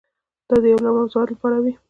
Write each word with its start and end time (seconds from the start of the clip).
دا 0.47 0.55
د 0.63 0.65
یو 0.71 0.79
لړ 0.83 0.91
موضوعاتو 0.97 1.33
لپاره 1.35 1.57
وي. 1.63 1.73